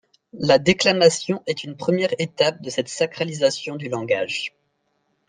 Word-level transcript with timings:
La 0.39 0.57
déclamation 0.57 1.43
est 1.45 1.63
une 1.63 1.77
première 1.77 2.09
étape 2.17 2.59
de 2.63 2.71
cette 2.71 2.89
sacralisation 2.89 3.75
du 3.75 3.87
langage. 3.87 4.51